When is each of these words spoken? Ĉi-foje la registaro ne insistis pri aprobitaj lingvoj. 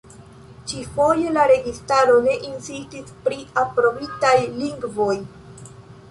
Ĉi-foje 0.69 1.33
la 1.33 1.41
registaro 1.49 2.15
ne 2.27 2.33
insistis 2.51 3.11
pri 3.27 3.37
aprobitaj 3.65 4.33
lingvoj. 4.63 5.13